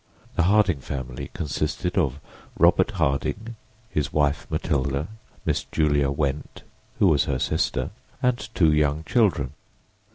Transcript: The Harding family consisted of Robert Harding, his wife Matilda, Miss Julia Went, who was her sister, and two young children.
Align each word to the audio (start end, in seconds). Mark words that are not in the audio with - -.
The 0.35 0.41
Harding 0.49 0.79
family 0.79 1.29
consisted 1.31 1.95
of 1.95 2.19
Robert 2.57 2.89
Harding, 2.97 3.55
his 3.87 4.11
wife 4.11 4.47
Matilda, 4.49 5.09
Miss 5.45 5.65
Julia 5.65 6.09
Went, 6.09 6.63
who 6.97 7.05
was 7.07 7.25
her 7.25 7.37
sister, 7.37 7.91
and 8.19 8.39
two 8.55 8.73
young 8.73 9.03
children. 9.03 9.53